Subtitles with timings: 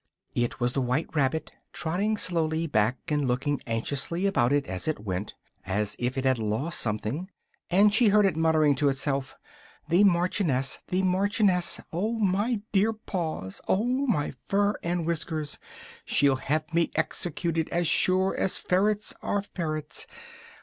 [0.33, 4.87] It was the white rabbit, trotting slowly back again, and looking anxiously about it as
[4.87, 7.29] it went, as if it had lost something,
[7.69, 9.35] and she heard it muttering to itself
[9.89, 10.79] "the Marchioness!
[10.87, 11.81] the Marchioness!
[11.93, 13.61] oh my dear paws!
[13.67, 15.59] oh my fur and whiskers!
[16.03, 20.07] She'll have me executed, as sure as ferrets are ferrets!